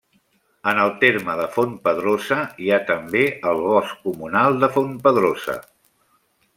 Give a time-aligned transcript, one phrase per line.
[0.69, 5.61] En el terme de Fontpedrosa hi ha també el Bosc Comunal de Fontpedrosa.